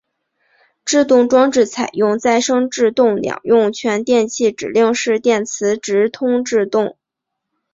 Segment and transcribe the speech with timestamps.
[0.83, 6.97] 制动装置采用再生制动两用全电气指令式电磁直通制动。